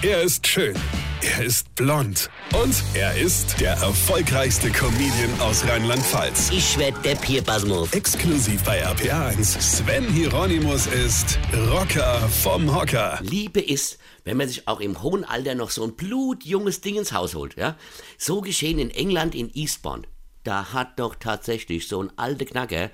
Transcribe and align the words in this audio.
Er 0.00 0.22
ist 0.22 0.46
schön. 0.46 0.76
Er 1.22 1.44
ist 1.44 1.74
blond. 1.74 2.30
Und 2.54 2.84
er 2.94 3.18
ist 3.18 3.60
der 3.60 3.72
erfolgreichste 3.72 4.70
Comedian 4.70 5.40
aus 5.40 5.66
Rheinland-Pfalz. 5.66 6.50
Ich 6.52 6.78
werd 6.78 7.04
der 7.04 7.16
Pierpasmus. 7.16 7.92
Exklusiv 7.92 8.62
bei 8.62 8.86
RPA1. 8.86 9.60
Sven 9.60 10.04
Hieronymus 10.04 10.86
ist 10.86 11.40
Rocker 11.72 12.28
vom 12.28 12.72
Hocker. 12.72 13.18
Liebe 13.22 13.60
ist, 13.60 13.98
wenn 14.22 14.36
man 14.36 14.46
sich 14.46 14.68
auch 14.68 14.78
im 14.78 15.02
hohen 15.02 15.24
Alter 15.24 15.56
noch 15.56 15.70
so 15.70 15.82
ein 15.82 15.96
blutjunges 15.96 16.80
Ding 16.80 16.94
ins 16.94 17.10
Haus 17.10 17.34
holt. 17.34 17.56
Ja? 17.56 17.76
So 18.18 18.40
geschehen 18.40 18.78
in 18.78 18.90
England 18.90 19.34
in 19.34 19.50
Eastbourne. 19.52 20.04
Da 20.44 20.72
hat 20.72 21.00
doch 21.00 21.16
tatsächlich 21.16 21.88
so 21.88 22.00
ein 22.04 22.16
alter 22.16 22.44
Knacker 22.44 22.90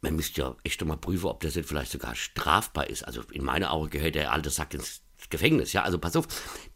man 0.00 0.16
müsste 0.16 0.42
ja 0.42 0.56
echt 0.64 0.84
mal 0.84 0.98
prüfen, 0.98 1.26
ob 1.26 1.40
das 1.40 1.56
nicht 1.56 1.66
vielleicht 1.66 1.90
sogar 1.90 2.14
strafbar 2.14 2.88
ist. 2.88 3.04
Also 3.04 3.22
in 3.32 3.42
meiner 3.42 3.72
Augen 3.72 3.88
gehört 3.88 4.14
der 4.14 4.32
alte 4.32 4.50
Sack 4.50 4.74
ins 4.74 5.00
Gefängnis, 5.30 5.72
ja, 5.72 5.82
also 5.82 5.98
pass 5.98 6.16
auf, 6.16 6.26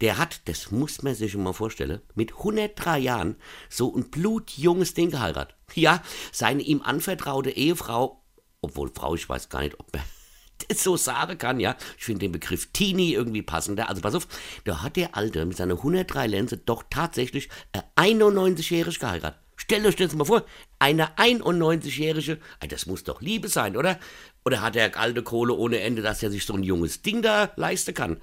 der 0.00 0.18
hat, 0.18 0.48
das 0.48 0.70
muss 0.70 1.02
man 1.02 1.14
sich 1.14 1.36
mal 1.36 1.52
vorstellen, 1.52 2.00
mit 2.14 2.32
103 2.32 2.98
Jahren 2.98 3.36
so 3.68 3.94
ein 3.94 4.10
blutjunges 4.10 4.94
Ding 4.94 5.10
geheiratet. 5.10 5.56
Ja, 5.74 6.02
seine 6.32 6.62
ihm 6.62 6.82
anvertraute 6.82 7.50
Ehefrau, 7.50 8.22
obwohl 8.60 8.90
Frau, 8.94 9.14
ich 9.14 9.28
weiß 9.28 9.48
gar 9.48 9.62
nicht, 9.62 9.78
ob 9.78 9.92
man 9.92 10.02
das 10.68 10.82
so 10.82 10.96
sagen 10.96 11.38
kann, 11.38 11.60
ja. 11.60 11.76
Ich 11.96 12.04
finde 12.04 12.20
den 12.20 12.32
Begriff 12.32 12.72
Teenie 12.72 13.14
irgendwie 13.14 13.42
passender. 13.42 13.88
Also 13.88 14.02
pass 14.02 14.14
auf, 14.14 14.26
da 14.64 14.82
hat 14.82 14.96
der 14.96 15.16
Alte 15.16 15.44
mit 15.44 15.56
seiner 15.56 15.74
103 15.74 16.26
Lenze 16.26 16.56
doch 16.56 16.84
tatsächlich 16.90 17.48
91-jährig 17.96 18.98
geheiratet. 18.98 19.40
Stellt 19.70 19.84
euch 19.84 19.96
das 19.96 20.14
mal 20.14 20.24
vor, 20.24 20.46
eine 20.78 21.18
91-jährige, 21.18 22.38
das 22.70 22.86
muss 22.86 23.04
doch 23.04 23.20
Liebe 23.20 23.48
sein, 23.48 23.76
oder? 23.76 24.00
Oder 24.42 24.62
hat 24.62 24.76
er 24.76 24.96
alte 24.96 25.22
Kohle 25.22 25.52
ohne 25.52 25.80
Ende, 25.80 26.00
dass 26.00 26.22
er 26.22 26.30
sich 26.30 26.46
so 26.46 26.54
ein 26.54 26.62
junges 26.62 27.02
Ding 27.02 27.20
da 27.20 27.52
leisten 27.56 27.92
kann? 27.92 28.18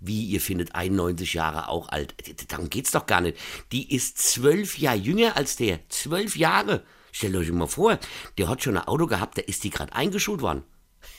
Wie, 0.00 0.24
ihr 0.24 0.40
findet 0.40 0.74
91 0.74 1.34
Jahre 1.34 1.68
auch 1.68 1.88
alt? 1.90 2.16
Darum 2.50 2.68
geht's 2.68 2.90
doch 2.90 3.06
gar 3.06 3.20
nicht. 3.20 3.38
Die 3.70 3.94
ist 3.94 4.18
zwölf 4.18 4.76
Jahre 4.76 4.96
jünger 4.96 5.36
als 5.36 5.54
der. 5.54 5.88
Zwölf 5.88 6.34
Jahre. 6.34 6.82
Stellt 7.12 7.36
euch 7.36 7.52
mal 7.52 7.68
vor, 7.68 8.00
der 8.36 8.48
hat 8.48 8.64
schon 8.64 8.76
ein 8.76 8.88
Auto 8.88 9.06
gehabt, 9.06 9.38
da 9.38 9.42
ist 9.42 9.62
die 9.62 9.70
gerade 9.70 9.92
eingeschult 9.92 10.42
worden. 10.42 10.64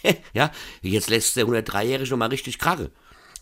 ja, 0.34 0.52
jetzt 0.82 1.10
lässt 1.10 1.38
der 1.38 1.46
103-Jährige 1.46 2.10
noch 2.10 2.18
mal 2.18 2.28
richtig 2.28 2.60
krache. 2.60 2.92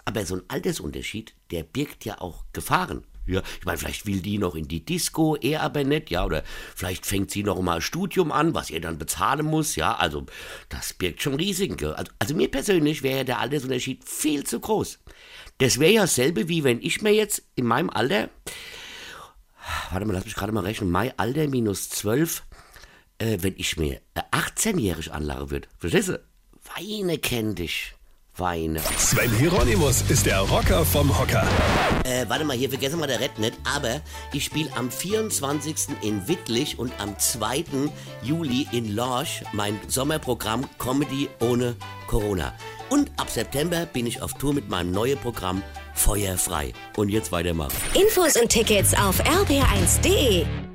Aber 0.06 0.24
so 0.24 0.36
ein 0.36 0.44
Altersunterschied, 0.50 1.34
der 1.50 1.64
birgt 1.64 2.06
ja 2.06 2.22
auch 2.22 2.44
Gefahren. 2.54 3.06
Ja, 3.30 3.42
ich 3.60 3.66
meine, 3.66 3.78
vielleicht 3.78 4.06
will 4.06 4.22
die 4.22 4.38
noch 4.38 4.56
in 4.56 4.68
die 4.68 4.84
Disco, 4.84 5.36
er 5.36 5.62
aber 5.62 5.84
nicht, 5.84 6.10
ja, 6.10 6.26
oder 6.26 6.44
vielleicht 6.76 7.06
fängt 7.06 7.32
sie 7.32 7.44
noch 7.44 7.62
mal 7.62 7.76
ein 7.76 7.82
Studium 7.82 8.32
an, 8.32 8.54
was 8.54 8.70
er 8.70 8.80
dann 8.80 8.98
bezahlen 8.98 9.46
muss, 9.46 9.76
ja, 9.76 9.96
also 9.96 10.26
das 10.70 10.94
birgt 10.94 11.22
schon 11.22 11.36
Risiken. 11.36 11.94
Also, 11.94 12.12
also 12.20 12.36
mir 12.36 12.50
persönlich 12.50 13.04
wäre 13.04 13.26
der 13.26 13.40
Altersunterschied 13.40 14.04
viel 14.04 14.46
zu 14.46 14.60
groß. 14.60 15.00
Das 15.60 15.80
wäre 15.80 15.94
ja 15.94 16.02
dasselbe, 16.02 16.48
wie 16.48 16.64
wenn 16.64 16.82
ich 16.82 17.02
mir 17.02 17.14
jetzt 17.14 17.44
in 17.56 17.66
meinem 17.66 17.90
Alter, 17.90 18.30
warte 19.92 20.06
mal, 20.06 20.14
lass 20.14 20.26
mich 20.26 20.36
gerade 20.36 20.52
mal 20.52 20.64
rechnen, 20.64 20.90
mein 20.90 21.18
Alter 21.18 21.48
minus 21.48 21.90
12, 21.90 22.44
äh, 23.20 23.38
wenn 23.42 23.56
ich 23.58 23.78
mir 23.78 24.02
18-jährig 24.16 25.12
anlachen 25.12 25.52
würde. 25.52 25.68
Verstehst 25.78 26.10
du? 26.10 26.22
Weine 26.76 27.18
kenn 27.18 27.56
dich. 27.56 27.96
Weine. 28.40 28.80
Sven 28.98 29.32
Hieronymus 29.38 30.04
ist 30.10 30.26
der 30.26 30.40
Rocker 30.40 30.86
vom 30.86 31.18
Hocker. 31.18 31.48
Äh, 32.04 32.26
warte 32.28 32.46
mal, 32.46 32.56
hier 32.56 32.70
vergessen 32.70 33.00
wir 33.00 33.08
der 33.08 33.20
Red 33.20 33.40
nicht, 33.40 33.54
aber 33.64 34.02
ich 34.34 34.46
spiele 34.46 34.70
am 34.76 34.90
24. 34.92 35.98
in 36.02 36.28
Wittlich 36.28 36.80
und 36.80 36.92
am 37.00 37.18
2. 37.18 37.66
Juli 38.22 38.68
in 38.72 38.96
Lorsch 38.96 39.44
mein 39.54 39.80
Sommerprogramm 39.88 40.66
Comedy 40.78 41.30
ohne 41.40 41.76
Corona. 42.08 42.54
Und 42.90 43.12
ab 43.18 43.30
September 43.30 43.86
bin 43.86 44.08
ich 44.08 44.22
auf 44.22 44.34
Tour 44.34 44.54
mit 44.54 44.70
meinem 44.70 44.92
neuen 44.92 45.18
Programm 45.20 45.62
Feuerfrei. 45.94 46.74
Und 46.96 47.10
jetzt 47.10 47.32
weitermachen. 47.32 47.76
Infos 47.94 48.36
und 48.36 48.50
Tickets 48.50 48.94
auf 48.94 49.22
rb1.de. 49.24 50.69